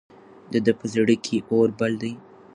[0.51, 2.13] د ده په زړه کې اور بل دی.